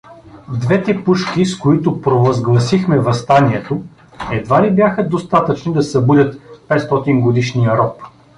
Двете 0.49 1.03
пушки, 1.03 1.45
с 1.45 1.57
които 1.57 2.01
провозгласихме 2.01 2.99
въстанието, 2.99 3.81
едва 4.31 4.63
ли 4.65 4.71
бяха 4.71 5.07
достатъчни 5.09 5.73
да 5.73 5.83
събудят 5.83 6.41
петстотингодишния 6.67 7.77
роб. 7.77 8.01